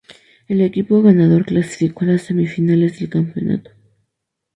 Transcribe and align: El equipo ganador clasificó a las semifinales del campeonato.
El 0.47 0.61
equipo 0.61 1.03
ganador 1.03 1.45
clasificó 1.45 2.05
a 2.05 2.07
las 2.07 2.23
semifinales 2.23 2.97
del 2.99 3.09
campeonato. 3.09 3.69